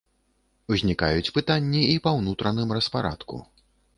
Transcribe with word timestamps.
Узнікаюць 0.75 1.33
пытанні 1.35 1.83
і 1.97 2.01
па 2.07 2.15
ўнутраным 2.21 2.75
распарадку. 2.79 3.35